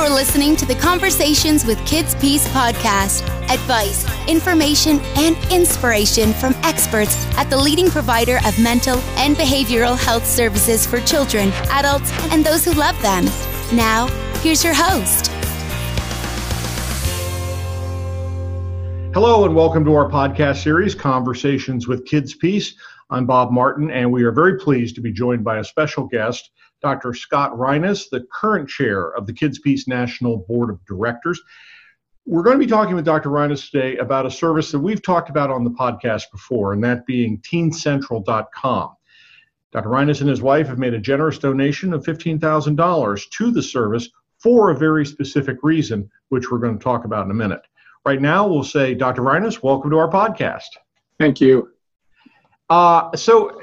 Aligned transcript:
You're 0.00 0.08
listening 0.08 0.56
to 0.56 0.64
the 0.64 0.76
Conversations 0.76 1.66
with 1.66 1.78
Kids 1.86 2.14
Peace 2.14 2.48
podcast. 2.48 3.20
Advice, 3.50 4.06
information, 4.26 4.98
and 5.14 5.36
inspiration 5.52 6.32
from 6.32 6.54
experts 6.62 7.26
at 7.36 7.50
the 7.50 7.58
leading 7.58 7.90
provider 7.90 8.38
of 8.46 8.58
mental 8.58 8.96
and 9.18 9.36
behavioral 9.36 9.98
health 9.98 10.24
services 10.24 10.86
for 10.86 11.00
children, 11.00 11.50
adults, 11.68 12.10
and 12.32 12.42
those 12.42 12.64
who 12.64 12.72
love 12.72 13.00
them. 13.02 13.26
Now, 13.74 14.06
here's 14.40 14.64
your 14.64 14.72
host. 14.72 15.26
Hello, 19.12 19.44
and 19.44 19.54
welcome 19.54 19.84
to 19.84 19.94
our 19.94 20.08
podcast 20.08 20.62
series, 20.62 20.94
Conversations 20.94 21.86
with 21.86 22.06
Kids 22.06 22.34
Peace. 22.34 22.74
I'm 23.10 23.26
Bob 23.26 23.52
Martin, 23.52 23.90
and 23.90 24.10
we 24.10 24.22
are 24.22 24.32
very 24.32 24.58
pleased 24.58 24.94
to 24.94 25.02
be 25.02 25.12
joined 25.12 25.44
by 25.44 25.58
a 25.58 25.64
special 25.64 26.06
guest, 26.06 26.52
Dr. 26.80 27.14
Scott 27.14 27.58
Reines, 27.58 28.08
the 28.08 28.26
current 28.32 28.68
chair 28.68 29.08
of 29.10 29.26
the 29.26 29.32
Kids 29.32 29.58
Peace 29.58 29.86
National 29.86 30.38
Board 30.38 30.70
of 30.70 30.84
Directors. 30.86 31.40
We're 32.26 32.42
going 32.42 32.58
to 32.58 32.64
be 32.64 32.70
talking 32.70 32.94
with 32.94 33.04
Dr. 33.04 33.30
Reines 33.30 33.70
today 33.70 33.96
about 33.96 34.26
a 34.26 34.30
service 34.30 34.70
that 34.72 34.78
we've 34.78 35.02
talked 35.02 35.30
about 35.30 35.50
on 35.50 35.64
the 35.64 35.70
podcast 35.70 36.30
before, 36.30 36.72
and 36.72 36.84
that 36.84 37.06
being 37.06 37.40
teencentral.com. 37.40 38.96
Dr. 39.72 39.88
Reines 39.88 40.20
and 40.20 40.28
his 40.28 40.42
wife 40.42 40.66
have 40.66 40.78
made 40.78 40.94
a 40.94 40.98
generous 40.98 41.38
donation 41.38 41.92
of 41.92 42.04
$15,000 42.04 43.30
to 43.30 43.50
the 43.50 43.62
service 43.62 44.08
for 44.38 44.70
a 44.70 44.76
very 44.76 45.06
specific 45.06 45.58
reason, 45.62 46.10
which 46.28 46.50
we're 46.50 46.58
going 46.58 46.78
to 46.78 46.82
talk 46.82 47.04
about 47.04 47.24
in 47.24 47.30
a 47.30 47.34
minute. 47.34 47.62
Right 48.04 48.20
now, 48.20 48.48
we'll 48.48 48.64
say, 48.64 48.94
Dr. 48.94 49.22
Reines, 49.22 49.62
welcome 49.62 49.90
to 49.90 49.98
our 49.98 50.10
podcast. 50.10 50.68
Thank 51.18 51.40
you. 51.40 51.70
Uh, 52.70 53.14
so, 53.16 53.60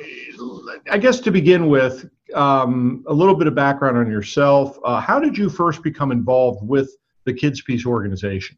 I 0.91 0.97
guess 0.97 1.19
to 1.21 1.31
begin 1.31 1.67
with, 1.67 2.09
um, 2.33 3.03
a 3.07 3.13
little 3.13 3.35
bit 3.35 3.47
of 3.47 3.55
background 3.55 3.97
on 3.97 4.09
yourself. 4.09 4.77
Uh, 4.83 4.99
how 4.99 5.19
did 5.19 5.37
you 5.37 5.49
first 5.49 5.83
become 5.83 6.11
involved 6.11 6.67
with 6.67 6.89
the 7.25 7.33
Kids 7.33 7.61
Peace 7.61 7.85
organization? 7.85 8.57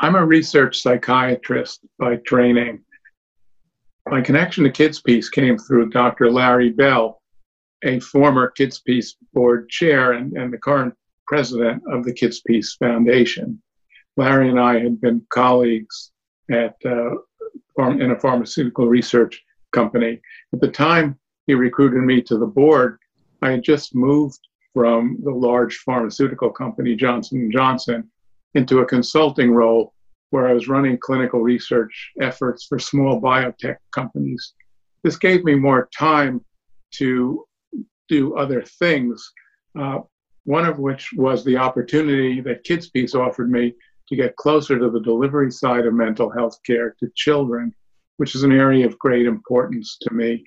I'm 0.00 0.14
a 0.14 0.24
research 0.24 0.82
psychiatrist 0.82 1.80
by 1.98 2.16
training. 2.16 2.82
My 4.08 4.20
connection 4.20 4.64
to 4.64 4.70
Kids 4.70 5.00
Peace 5.00 5.28
came 5.28 5.58
through 5.58 5.90
Dr. 5.90 6.30
Larry 6.30 6.70
Bell, 6.70 7.22
a 7.82 7.98
former 8.00 8.50
Kids 8.50 8.78
Peace 8.78 9.16
board 9.32 9.68
chair 9.68 10.12
and, 10.12 10.32
and 10.34 10.52
the 10.52 10.58
current 10.58 10.94
president 11.26 11.82
of 11.90 12.04
the 12.04 12.12
Kids 12.12 12.40
Peace 12.46 12.74
Foundation. 12.74 13.60
Larry 14.16 14.48
and 14.48 14.60
I 14.60 14.78
had 14.78 15.00
been 15.00 15.26
colleagues 15.30 16.12
at 16.50 16.76
uh, 16.84 17.10
in 17.78 18.10
a 18.10 18.20
pharmaceutical 18.20 18.86
research 18.86 19.42
company. 19.72 20.20
At 20.52 20.60
the 20.60 20.68
time 20.68 21.18
he 21.46 21.54
recruited 21.54 22.02
me 22.02 22.22
to 22.22 22.38
the 22.38 22.46
board, 22.46 22.98
I 23.42 23.52
had 23.52 23.62
just 23.62 23.94
moved 23.94 24.40
from 24.74 25.18
the 25.22 25.30
large 25.30 25.78
pharmaceutical 25.78 26.50
company 26.50 26.94
Johnson 26.94 27.50
& 27.50 27.52
Johnson 27.52 28.10
into 28.54 28.80
a 28.80 28.86
consulting 28.86 29.52
role 29.52 29.94
where 30.30 30.48
I 30.48 30.52
was 30.52 30.68
running 30.68 30.98
clinical 30.98 31.40
research 31.40 32.12
efforts 32.20 32.66
for 32.66 32.78
small 32.78 33.20
biotech 33.20 33.76
companies. 33.94 34.54
This 35.02 35.16
gave 35.16 35.44
me 35.44 35.54
more 35.54 35.88
time 35.96 36.44
to 36.94 37.44
do 38.08 38.36
other 38.36 38.62
things, 38.62 39.32
uh, 39.78 40.00
one 40.44 40.64
of 40.64 40.78
which 40.78 41.10
was 41.16 41.44
the 41.44 41.56
opportunity 41.56 42.40
that 42.40 42.64
Kids 42.64 42.90
Peace 42.90 43.14
offered 43.14 43.50
me 43.50 43.74
to 44.08 44.16
get 44.16 44.36
closer 44.36 44.78
to 44.78 44.90
the 44.90 45.00
delivery 45.00 45.50
side 45.50 45.86
of 45.86 45.94
mental 45.94 46.30
health 46.30 46.58
care 46.64 46.94
to 47.00 47.10
children, 47.14 47.74
which 48.16 48.34
is 48.34 48.42
an 48.42 48.52
area 48.52 48.86
of 48.86 48.98
great 48.98 49.26
importance 49.26 49.98
to 50.02 50.14
me. 50.14 50.44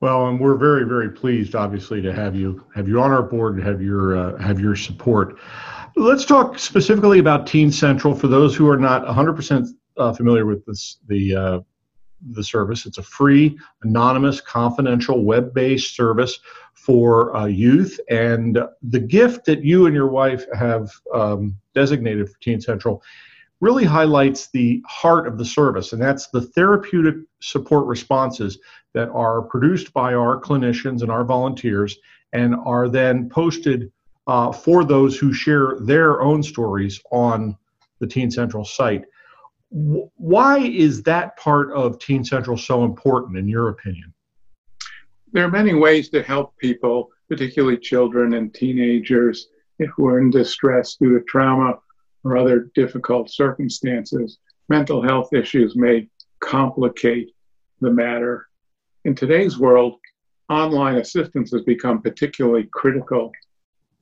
Well, 0.00 0.28
and 0.28 0.38
we're 0.38 0.56
very, 0.56 0.84
very 0.84 1.10
pleased, 1.10 1.54
obviously, 1.54 2.02
to 2.02 2.12
have 2.12 2.36
you 2.36 2.64
have 2.74 2.86
you 2.88 3.00
on 3.00 3.12
our 3.12 3.22
board 3.22 3.56
and 3.56 3.66
have 3.66 3.80
your 3.80 4.16
uh, 4.16 4.38
have 4.38 4.60
your 4.60 4.76
support. 4.76 5.38
Let's 5.96 6.26
talk 6.26 6.58
specifically 6.58 7.18
about 7.18 7.46
Teen 7.46 7.72
Central 7.72 8.14
for 8.14 8.28
those 8.28 8.54
who 8.54 8.68
are 8.68 8.76
not 8.76 9.06
100% 9.06 9.68
uh, 9.96 10.12
familiar 10.12 10.44
with 10.44 10.64
this 10.66 10.98
the 11.08 11.34
uh, 11.34 11.60
the 12.32 12.44
service. 12.44 12.84
It's 12.84 12.98
a 12.98 13.02
free, 13.02 13.58
anonymous, 13.82 14.40
confidential, 14.40 15.24
web-based 15.24 15.96
service 15.96 16.38
for 16.74 17.34
uh, 17.34 17.46
youth, 17.46 17.98
and 18.10 18.58
the 18.82 19.00
gift 19.00 19.46
that 19.46 19.64
you 19.64 19.86
and 19.86 19.94
your 19.94 20.08
wife 20.08 20.44
have 20.54 20.90
um, 21.14 21.56
designated 21.74 22.28
for 22.28 22.38
Teen 22.40 22.60
Central 22.60 23.02
really 23.60 23.84
highlights 23.84 24.48
the 24.50 24.82
heart 24.86 25.26
of 25.26 25.38
the 25.38 25.44
service, 25.44 25.92
and 25.92 26.02
that's 26.02 26.28
the 26.28 26.42
therapeutic 26.42 27.16
support 27.40 27.86
responses 27.86 28.58
that 28.94 29.08
are 29.10 29.42
produced 29.42 29.92
by 29.92 30.14
our 30.14 30.40
clinicians 30.40 31.02
and 31.02 31.10
our 31.10 31.24
volunteers 31.24 31.96
and 32.32 32.54
are 32.64 32.88
then 32.88 33.28
posted 33.28 33.90
uh, 34.26 34.52
for 34.52 34.84
those 34.84 35.18
who 35.18 35.32
share 35.32 35.76
their 35.80 36.20
own 36.20 36.42
stories 36.42 37.00
on 37.10 37.56
the 38.00 38.06
Teen 38.06 38.30
Central 38.30 38.64
site. 38.64 39.04
Why 39.70 40.58
is 40.58 41.02
that 41.04 41.36
part 41.36 41.72
of 41.72 41.98
Teen 41.98 42.24
Central 42.24 42.56
so 42.56 42.84
important, 42.84 43.38
in 43.38 43.48
your 43.48 43.68
opinion? 43.68 44.12
There 45.32 45.44
are 45.44 45.50
many 45.50 45.74
ways 45.74 46.08
to 46.10 46.22
help 46.22 46.56
people, 46.58 47.10
particularly 47.28 47.78
children 47.78 48.34
and 48.34 48.52
teenagers, 48.52 49.48
who 49.94 50.06
are 50.06 50.20
in 50.20 50.30
distress 50.30 50.96
due 50.96 51.18
to 51.18 51.24
trauma 51.24 51.74
or 52.26 52.36
other 52.36 52.70
difficult 52.74 53.30
circumstances. 53.30 54.38
Mental 54.68 55.00
health 55.00 55.32
issues 55.32 55.76
may 55.76 56.08
complicate 56.40 57.30
the 57.80 57.90
matter. 57.90 58.48
In 59.04 59.14
today's 59.14 59.58
world, 59.58 60.00
online 60.50 60.96
assistance 60.96 61.52
has 61.52 61.62
become 61.62 62.02
particularly 62.02 62.68
critical. 62.72 63.30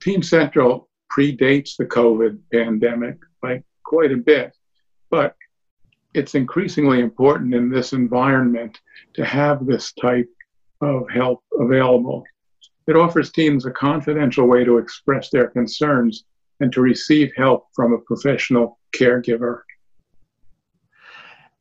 Teen 0.01 0.23
Central 0.23 0.89
predates 1.15 1.77
the 1.77 1.85
COVID 1.85 2.39
pandemic 2.51 3.17
by 3.41 3.63
quite 3.83 4.11
a 4.11 4.17
bit, 4.17 4.55
but 5.11 5.35
it's 6.15 6.33
increasingly 6.33 7.01
important 7.01 7.53
in 7.53 7.69
this 7.69 7.93
environment 7.93 8.79
to 9.13 9.23
have 9.23 9.65
this 9.65 9.93
type 9.93 10.29
of 10.81 11.07
help 11.13 11.43
available. 11.59 12.23
It 12.87 12.95
offers 12.95 13.31
teams 13.31 13.65
a 13.65 13.71
confidential 13.71 14.47
way 14.47 14.63
to 14.63 14.77
express 14.77 15.29
their 15.29 15.47
concerns 15.47 16.25
and 16.59 16.71
to 16.73 16.81
receive 16.81 17.31
help 17.35 17.67
from 17.73 17.93
a 17.93 17.97
professional 17.99 18.79
caregiver. 18.95 19.61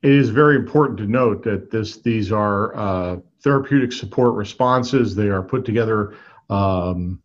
It 0.02 0.12
is 0.12 0.28
very 0.28 0.56
important 0.56 0.98
to 0.98 1.06
note 1.06 1.42
that 1.44 1.70
this 1.70 1.98
these 1.98 2.30
are 2.30 2.76
uh, 2.76 3.16
therapeutic 3.42 3.92
support 3.92 4.34
responses. 4.34 5.14
They 5.14 5.28
are 5.28 5.42
put 5.42 5.64
together, 5.64 6.14
um, 6.50 7.22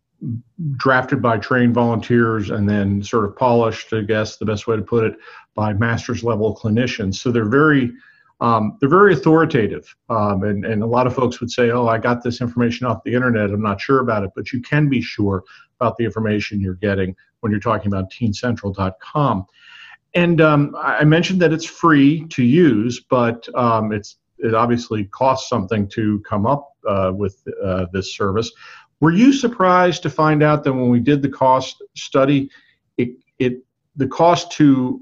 drafted 0.76 1.20
by 1.20 1.38
trained 1.38 1.74
volunteers, 1.74 2.50
and 2.50 2.68
then 2.68 3.02
sort 3.02 3.26
of 3.26 3.36
polished, 3.36 3.92
I 3.92 4.00
guess 4.02 4.36
the 4.36 4.46
best 4.46 4.66
way 4.66 4.76
to 4.76 4.82
put 4.82 5.04
it, 5.04 5.14
by 5.54 5.74
master's 5.74 6.24
level 6.24 6.56
clinicians. 6.56 7.16
So 7.16 7.30
they're 7.30 7.48
very 7.48 7.92
um, 8.40 8.78
they're 8.80 8.88
very 8.88 9.12
authoritative. 9.12 9.94
Um, 10.08 10.44
and, 10.44 10.64
and 10.64 10.82
a 10.82 10.86
lot 10.86 11.06
of 11.06 11.14
folks 11.14 11.40
would 11.40 11.50
say, 11.50 11.70
oh, 11.70 11.86
I 11.86 11.98
got 11.98 12.22
this 12.22 12.40
information 12.40 12.86
off 12.86 13.04
the 13.04 13.12
internet. 13.12 13.50
I'm 13.50 13.60
not 13.60 13.80
sure 13.80 14.00
about 14.00 14.24
it. 14.24 14.30
But 14.34 14.52
you 14.52 14.62
can 14.62 14.88
be 14.88 15.02
sure 15.02 15.44
about 15.78 15.96
the 15.98 16.04
information 16.04 16.60
you're 16.60 16.74
getting 16.74 17.14
when 17.40 17.50
you're 17.50 17.60
talking 17.60 17.88
about 17.88 18.10
teencentral.com. 18.10 19.46
And 20.14 20.40
um, 20.40 20.76
I 20.78 21.04
mentioned 21.04 21.40
that 21.42 21.52
it's 21.52 21.64
free 21.64 22.26
to 22.30 22.42
use, 22.42 23.00
but 23.00 23.48
um, 23.54 23.92
it's 23.92 24.16
it 24.38 24.54
obviously 24.54 25.04
costs 25.04 25.48
something 25.48 25.86
to 25.88 26.20
come 26.20 26.46
up 26.46 26.72
uh, 26.88 27.12
with 27.14 27.42
uh, 27.62 27.86
this 27.92 28.16
service. 28.16 28.50
Were 29.00 29.10
you 29.10 29.32
surprised 29.32 30.02
to 30.02 30.10
find 30.10 30.42
out 30.42 30.64
that 30.64 30.72
when 30.72 30.88
we 30.88 30.98
did 30.98 31.22
the 31.22 31.28
cost 31.28 31.82
study, 31.94 32.50
it, 32.96 33.10
it 33.38 33.62
the 33.96 34.06
cost 34.06 34.50
to 34.52 35.00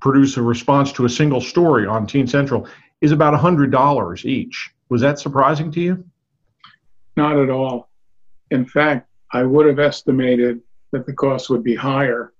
produce 0.00 0.36
a 0.36 0.42
response 0.42 0.92
to 0.92 1.04
a 1.04 1.08
single 1.08 1.40
story 1.40 1.86
on 1.86 2.06
Teen 2.06 2.26
Central 2.26 2.68
is 3.00 3.12
about 3.12 3.38
$100 3.38 4.24
each. 4.24 4.70
Was 4.88 5.00
that 5.00 5.18
surprising 5.18 5.70
to 5.72 5.80
you? 5.80 6.04
Not 7.16 7.36
at 7.36 7.50
all. 7.50 7.88
In 8.50 8.64
fact, 8.64 9.08
I 9.32 9.42
would 9.42 9.66
have 9.66 9.78
estimated 9.78 10.60
that 10.92 11.06
the 11.06 11.12
cost 11.12 11.50
would 11.50 11.62
be 11.62 11.74
higher. 11.74 12.32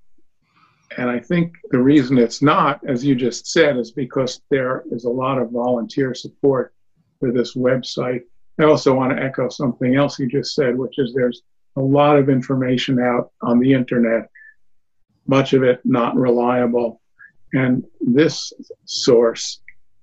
And 0.97 1.11
I 1.11 1.21
think 1.21 1.55
the 1.71 1.83
reason 1.83 2.19
it's 2.19 2.43
not, 2.43 2.81
as 2.87 3.05
you 3.05 3.15
just 3.15 3.47
said, 3.47 3.77
is 3.77 3.91
because 3.91 4.41
there 4.51 4.85
is 4.91 5.05
a 5.05 5.11
lot 5.11 5.39
of 5.39 5.51
volunteer 5.51 6.15
support 6.15 6.73
for 7.21 7.31
this 7.31 7.55
website. 7.55 8.23
I 8.59 8.65
also 8.65 8.95
want 8.95 9.17
to 9.17 9.23
echo 9.23 9.49
something 9.49 9.97
else 9.97 10.19
you 10.19 10.27
just 10.27 10.55
said, 10.55 10.77
which 10.77 10.99
is 10.99 11.13
there's 11.15 11.43
a 11.77 11.81
lot 11.81 12.19
of 12.19 12.29
information 12.29 12.99
out 12.99 13.31
on 13.43 13.59
the 13.59 13.73
internet, 13.73 14.31
much 15.27 15.53
of 15.53 15.63
it 15.63 15.81
not 15.85 16.17
reliable. 16.17 17.01
And 17.53 17.85
this 18.01 18.53
source, 18.85 19.61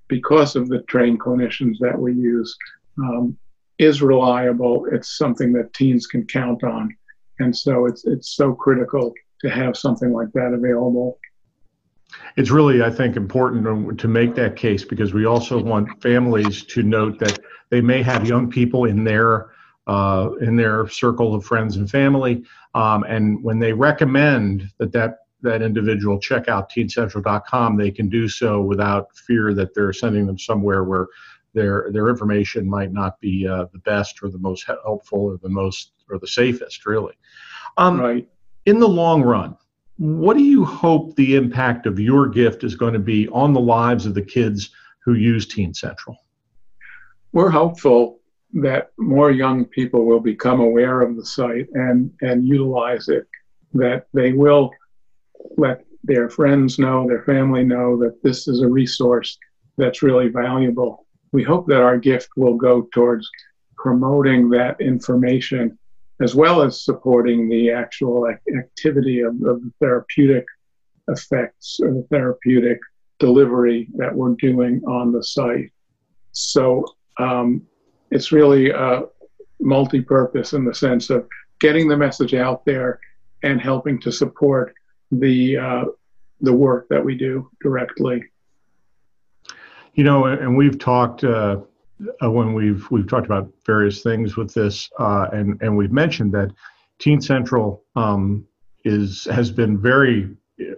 because 0.07 0.55
of 0.55 0.69
the 0.69 0.79
trained 0.83 1.19
clinicians 1.19 1.77
that 1.79 1.99
we 1.99 2.13
use, 2.13 2.55
um, 2.97 3.37
is 3.77 4.01
reliable. 4.01 4.85
It's 4.91 5.17
something 5.17 5.51
that 5.53 5.73
teens 5.73 6.07
can 6.07 6.25
count 6.25 6.63
on. 6.63 6.95
And 7.39 7.55
so 7.55 7.85
it's, 7.85 8.05
it's 8.05 8.35
so 8.35 8.53
critical 8.53 9.13
to 9.41 9.49
have 9.49 9.77
something 9.77 10.13
like 10.13 10.31
that 10.33 10.53
available. 10.53 11.19
It's 12.37 12.51
really, 12.51 12.81
I 12.83 12.89
think, 12.89 13.15
important 13.15 13.99
to 13.99 14.07
make 14.07 14.35
that 14.35 14.55
case 14.55 14.83
because 14.83 15.13
we 15.13 15.25
also 15.25 15.61
want 15.61 16.01
families 16.01 16.63
to 16.65 16.83
note 16.83 17.19
that 17.19 17.39
they 17.69 17.81
may 17.81 18.01
have 18.03 18.27
young 18.27 18.49
people 18.49 18.85
in 18.85 19.03
their 19.03 19.51
uh, 19.87 20.31
in 20.41 20.55
their 20.55 20.87
circle 20.87 21.35
of 21.35 21.45
friends 21.45 21.77
and 21.77 21.89
family. 21.89 22.43
Um, 22.73 23.03
and 23.03 23.43
when 23.43 23.59
they 23.59 23.71
recommend 23.71 24.71
that 24.79 24.91
that 24.93 25.19
that 25.41 25.61
individual 25.61 26.19
check 26.19 26.47
out 26.49 26.71
teencentral.com, 26.71 27.77
they 27.77 27.91
can 27.91 28.09
do 28.09 28.27
so 28.27 28.61
without 28.61 29.15
fear 29.15 29.53
that 29.53 29.75
they're 29.75 29.93
sending 29.93 30.25
them 30.25 30.39
somewhere 30.39 30.83
where 30.83 31.07
their 31.53 31.89
their 31.91 32.09
information 32.09 32.67
might 32.67 32.91
not 32.91 33.19
be 33.19 33.47
uh, 33.47 33.65
the 33.71 33.79
best 33.79 34.19
or 34.21 34.29
the 34.29 34.39
most 34.39 34.65
helpful 34.65 35.21
or 35.21 35.37
the 35.37 35.49
most 35.49 35.91
or 36.09 36.19
the 36.19 36.27
safest, 36.27 36.85
really. 36.85 37.13
Um, 37.77 37.99
right. 37.99 38.27
In 38.65 38.79
the 38.79 38.87
long 38.87 39.21
run, 39.21 39.57
what 39.97 40.37
do 40.37 40.43
you 40.43 40.65
hope 40.65 41.15
the 41.15 41.35
impact 41.35 41.85
of 41.85 41.99
your 41.99 42.27
gift 42.27 42.63
is 42.63 42.75
going 42.75 42.93
to 42.93 42.99
be 42.99 43.27
on 43.29 43.53
the 43.53 43.59
lives 43.59 44.05
of 44.05 44.13
the 44.13 44.21
kids 44.21 44.71
who 45.03 45.13
use 45.13 45.47
Teen 45.47 45.73
Central? 45.73 46.17
We're 47.31 47.49
hopeful 47.49 48.19
that 48.53 48.91
more 48.97 49.31
young 49.31 49.65
people 49.65 50.05
will 50.05 50.19
become 50.19 50.59
aware 50.59 51.01
of 51.01 51.15
the 51.15 51.25
site 51.25 51.67
and, 51.73 52.11
and 52.21 52.47
utilize 52.47 53.09
it, 53.09 53.27
that 53.73 54.07
they 54.13 54.33
will 54.33 54.71
let 55.57 55.85
their 56.03 56.29
friends 56.29 56.79
know, 56.79 57.07
their 57.07 57.23
family 57.23 57.63
know 57.63 57.97
that 57.97 58.21
this 58.23 58.47
is 58.47 58.61
a 58.61 58.67
resource 58.67 59.37
that's 59.77 60.03
really 60.03 60.29
valuable. 60.29 61.05
We 61.31 61.43
hope 61.43 61.67
that 61.67 61.81
our 61.81 61.97
gift 61.97 62.29
will 62.37 62.55
go 62.55 62.87
towards 62.93 63.29
promoting 63.77 64.49
that 64.51 64.79
information 64.79 65.77
as 66.21 66.33
well 66.33 66.61
as 66.61 66.83
supporting 66.83 67.49
the 67.49 67.71
actual 67.71 68.27
activity 68.27 69.21
of, 69.21 69.33
of 69.43 69.61
the 69.61 69.71
therapeutic 69.79 70.45
effects 71.09 71.79
or 71.81 71.91
the 71.91 72.07
therapeutic 72.09 72.79
delivery 73.19 73.87
that 73.95 74.13
we're 74.13 74.35
doing 74.35 74.81
on 74.87 75.11
the 75.11 75.23
site. 75.23 75.71
So 76.31 76.85
um, 77.17 77.61
it's 78.11 78.31
really 78.31 78.71
uh, 78.71 79.03
multi-purpose 79.59 80.53
in 80.53 80.65
the 80.65 80.73
sense 80.73 81.09
of 81.09 81.27
getting 81.59 81.87
the 81.87 81.97
message 81.97 82.33
out 82.33 82.65
there 82.65 82.99
and 83.43 83.61
helping 83.61 83.99
to 84.01 84.11
support 84.11 84.73
the 85.11 85.57
uh, 85.57 85.85
the 86.41 86.53
work 86.53 86.87
that 86.89 87.03
we 87.03 87.15
do 87.15 87.49
directly. 87.61 88.23
You 89.93 90.03
know, 90.03 90.25
and 90.25 90.57
we've 90.57 90.77
talked 90.77 91.23
uh, 91.23 91.59
uh, 92.23 92.29
when 92.29 92.53
we've 92.53 92.89
we've 92.91 93.07
talked 93.07 93.25
about 93.25 93.49
various 93.65 94.01
things 94.01 94.35
with 94.35 94.53
this, 94.53 94.89
uh, 94.99 95.27
and 95.31 95.61
and 95.61 95.75
we've 95.75 95.91
mentioned 95.91 96.33
that 96.33 96.51
Teen 96.99 97.21
Central 97.21 97.83
um, 97.95 98.45
is 98.83 99.25
has 99.31 99.51
been 99.51 99.79
very 99.79 100.29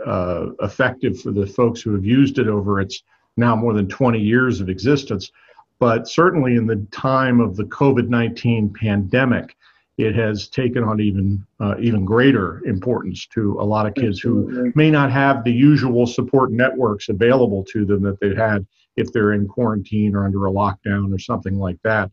uh, 0.05 0.47
effective 0.61 1.19
for 1.19 1.31
the 1.31 1.45
folks 1.45 1.81
who 1.81 1.93
have 1.93 2.05
used 2.05 2.39
it 2.39 2.47
over 2.47 2.79
its 2.79 3.03
now 3.35 3.55
more 3.55 3.73
than 3.73 3.87
20 3.87 4.19
years 4.19 4.61
of 4.61 4.69
existence. 4.69 5.31
But 5.79 6.07
certainly 6.07 6.55
in 6.55 6.65
the 6.65 6.87
time 6.91 7.39
of 7.39 7.55
the 7.55 7.65
COVID 7.65 8.09
19 8.09 8.73
pandemic, 8.73 9.55
it 9.97 10.15
has 10.15 10.47
taken 10.47 10.83
on 10.83 10.99
even 10.99 11.45
uh, 11.59 11.75
even 11.79 12.05
greater 12.05 12.63
importance 12.65 13.27
to 13.27 13.57
a 13.59 13.63
lot 13.63 13.85
of 13.85 13.93
kids 13.93 14.19
who 14.19 14.71
may 14.75 14.89
not 14.91 15.11
have 15.11 15.43
the 15.43 15.51
usual 15.51 16.05
support 16.07 16.51
networks 16.51 17.09
available 17.09 17.63
to 17.65 17.85
them 17.85 18.01
that 18.03 18.19
they 18.19 18.35
had 18.35 18.65
if 18.97 19.13
they're 19.13 19.33
in 19.33 19.47
quarantine 19.47 20.15
or 20.15 20.25
under 20.25 20.47
a 20.47 20.51
lockdown 20.51 21.13
or 21.13 21.19
something 21.19 21.57
like 21.57 21.77
that. 21.83 22.11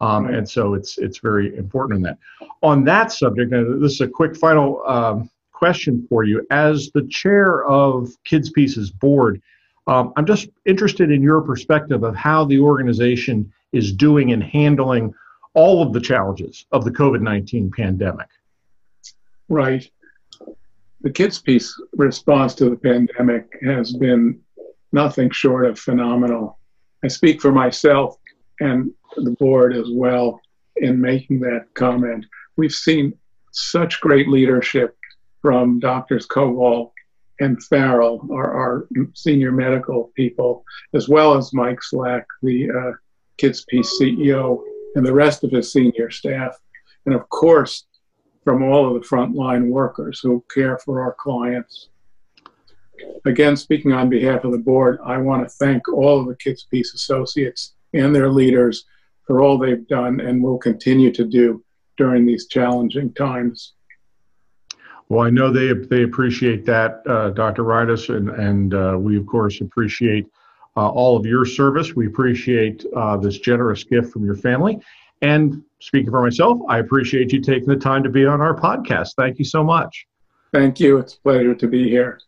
Um, 0.00 0.26
and 0.26 0.48
so 0.48 0.74
it's 0.74 0.98
it's 0.98 1.18
very 1.18 1.56
important 1.56 1.96
in 1.98 2.02
that. 2.02 2.18
On 2.62 2.84
that 2.84 3.12
subject, 3.12 3.50
this 3.50 3.92
is 3.92 4.00
a 4.02 4.08
quick 4.08 4.36
final 4.36 4.82
um, 4.86 5.30
question 5.52 6.06
for 6.08 6.22
you. 6.22 6.46
As 6.50 6.90
the 6.92 7.06
chair 7.08 7.64
of 7.64 8.10
Kids 8.24 8.50
Peace's 8.50 8.90
board, 8.90 9.40
um, 9.86 10.12
I'm 10.16 10.26
just 10.26 10.48
interested 10.66 11.10
in 11.10 11.22
your 11.22 11.40
perspective 11.40 12.02
of 12.02 12.14
how 12.14 12.44
the 12.44 12.60
organization 12.60 13.50
is 13.72 13.92
doing 13.92 14.30
in 14.30 14.40
handling 14.40 15.14
all 15.54 15.82
of 15.82 15.94
the 15.94 16.00
challenges 16.00 16.66
of 16.72 16.84
the 16.84 16.90
COVID 16.90 17.22
19 17.22 17.70
pandemic. 17.70 18.28
Right. 19.48 19.88
The 21.00 21.10
Kids 21.10 21.38
Peace 21.38 21.80
response 21.96 22.54
to 22.56 22.68
the 22.68 22.76
pandemic 22.76 23.46
has 23.62 23.92
been 23.94 24.40
nothing 24.96 25.28
short 25.30 25.66
of 25.66 25.78
phenomenal. 25.78 26.58
I 27.04 27.08
speak 27.08 27.42
for 27.42 27.52
myself 27.52 28.16
and 28.60 28.90
the 29.16 29.32
board 29.32 29.76
as 29.76 29.88
well 29.90 30.40
in 30.76 30.98
making 30.98 31.40
that 31.40 31.66
comment. 31.74 32.24
We've 32.56 32.72
seen 32.72 33.12
such 33.52 34.00
great 34.00 34.26
leadership 34.26 34.96
from 35.42 35.80
Doctors 35.80 36.26
Koval 36.26 36.92
and 37.40 37.62
Farrell, 37.64 38.26
our, 38.32 38.50
our, 38.54 38.88
senior 39.12 39.52
medical 39.52 40.10
people, 40.16 40.64
as 40.94 41.06
well 41.06 41.36
as 41.36 41.52
Mike 41.52 41.82
Slack, 41.82 42.24
the 42.42 42.70
uh, 42.70 42.92
Kids 43.36 43.66
Peace 43.68 43.98
CEO, 44.00 44.62
and 44.94 45.04
the 45.04 45.12
rest 45.12 45.44
of 45.44 45.50
his 45.50 45.70
senior 45.70 46.10
staff. 46.10 46.56
And 47.04 47.14
of 47.14 47.28
course, 47.28 47.84
from 48.44 48.62
all 48.62 48.86
of 48.86 48.94
the 48.94 49.06
frontline 49.06 49.68
workers 49.68 50.20
who 50.22 50.42
care 50.54 50.78
for 50.78 51.02
our 51.02 51.14
clients. 51.20 51.90
Again, 53.24 53.56
speaking 53.56 53.92
on 53.92 54.08
behalf 54.08 54.44
of 54.44 54.52
the 54.52 54.58
board, 54.58 54.98
I 55.04 55.18
want 55.18 55.42
to 55.42 55.48
thank 55.48 55.88
all 55.88 56.20
of 56.20 56.26
the 56.26 56.36
Kids 56.36 56.66
Peace 56.70 56.94
associates 56.94 57.74
and 57.92 58.14
their 58.14 58.30
leaders 58.30 58.84
for 59.26 59.42
all 59.42 59.58
they've 59.58 59.86
done 59.88 60.20
and 60.20 60.42
will 60.42 60.58
continue 60.58 61.12
to 61.12 61.24
do 61.24 61.64
during 61.96 62.26
these 62.26 62.46
challenging 62.46 63.12
times. 63.14 63.74
Well, 65.08 65.24
I 65.24 65.30
know 65.30 65.52
they 65.52 65.72
they 65.72 66.02
appreciate 66.02 66.64
that, 66.66 67.02
uh, 67.06 67.30
Dr. 67.30 67.62
Reines, 67.62 68.08
and 68.08 68.28
and 68.30 68.74
uh, 68.74 68.96
we 68.98 69.16
of 69.16 69.26
course 69.26 69.60
appreciate 69.60 70.26
uh, 70.76 70.88
all 70.88 71.16
of 71.16 71.24
your 71.24 71.44
service. 71.44 71.94
We 71.94 72.06
appreciate 72.06 72.84
uh, 72.94 73.16
this 73.16 73.38
generous 73.38 73.84
gift 73.84 74.12
from 74.12 74.24
your 74.24 74.34
family, 74.34 74.80
and 75.22 75.62
speaking 75.80 76.10
for 76.10 76.22
myself, 76.22 76.58
I 76.68 76.78
appreciate 76.78 77.32
you 77.32 77.40
taking 77.40 77.68
the 77.68 77.76
time 77.76 78.02
to 78.02 78.10
be 78.10 78.26
on 78.26 78.40
our 78.40 78.54
podcast. 78.54 79.10
Thank 79.16 79.38
you 79.38 79.44
so 79.44 79.62
much. 79.62 80.06
Thank 80.52 80.80
you. 80.80 80.98
It's 80.98 81.14
a 81.14 81.20
pleasure 81.20 81.54
to 81.54 81.68
be 81.68 81.88
here. 81.88 82.18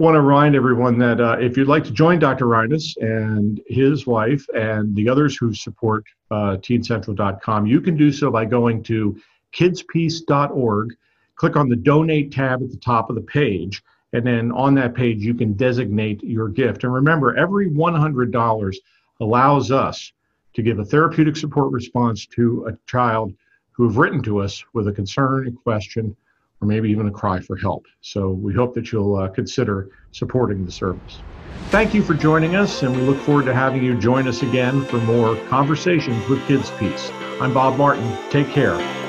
Want 0.00 0.14
to 0.14 0.22
remind 0.22 0.56
everyone 0.56 0.96
that 1.00 1.20
uh, 1.20 1.36
if 1.38 1.58
you'd 1.58 1.68
like 1.68 1.84
to 1.84 1.90
join 1.90 2.18
Dr. 2.18 2.46
Reines 2.46 2.96
and 3.02 3.60
his 3.66 4.06
wife 4.06 4.46
and 4.54 4.96
the 4.96 5.06
others 5.06 5.36
who 5.36 5.52
support 5.52 6.04
uh, 6.30 6.56
teencentral.com, 6.56 7.66
you 7.66 7.82
can 7.82 7.98
do 7.98 8.10
so 8.10 8.30
by 8.30 8.46
going 8.46 8.82
to 8.84 9.20
kidspeace.org, 9.52 10.96
click 11.34 11.54
on 11.54 11.68
the 11.68 11.76
donate 11.76 12.32
tab 12.32 12.62
at 12.62 12.70
the 12.70 12.78
top 12.78 13.10
of 13.10 13.14
the 13.14 13.20
page. 13.20 13.82
And 14.14 14.26
then 14.26 14.52
on 14.52 14.74
that 14.76 14.94
page, 14.94 15.18
you 15.18 15.34
can 15.34 15.52
designate 15.52 16.22
your 16.22 16.48
gift. 16.48 16.82
And 16.84 16.94
remember, 16.94 17.36
every 17.36 17.68
$100 17.68 18.76
allows 19.20 19.70
us 19.70 20.12
to 20.54 20.62
give 20.62 20.78
a 20.78 20.84
therapeutic 20.86 21.36
support 21.36 21.72
response 21.72 22.24
to 22.36 22.68
a 22.70 22.90
child 22.90 23.34
who 23.72 23.86
have 23.86 23.98
written 23.98 24.22
to 24.22 24.40
us 24.40 24.64
with 24.72 24.88
a 24.88 24.92
concern, 24.92 25.46
a 25.48 25.52
question, 25.52 26.16
or 26.60 26.68
maybe 26.68 26.90
even 26.90 27.08
a 27.08 27.10
cry 27.10 27.40
for 27.40 27.56
help. 27.56 27.86
So 28.00 28.30
we 28.30 28.54
hope 28.54 28.74
that 28.74 28.92
you'll 28.92 29.16
uh, 29.16 29.28
consider 29.28 29.90
supporting 30.12 30.64
the 30.64 30.72
service. 30.72 31.22
Thank 31.70 31.94
you 31.94 32.02
for 32.02 32.14
joining 32.14 32.56
us, 32.56 32.82
and 32.82 32.94
we 32.94 33.02
look 33.02 33.18
forward 33.18 33.46
to 33.46 33.54
having 33.54 33.82
you 33.82 33.94
join 34.00 34.26
us 34.28 34.42
again 34.42 34.84
for 34.86 34.98
more 34.98 35.36
conversations 35.48 36.28
with 36.28 36.46
Kids 36.46 36.70
Peace. 36.78 37.10
I'm 37.40 37.54
Bob 37.54 37.78
Martin. 37.78 38.16
Take 38.30 38.48
care. 38.48 38.99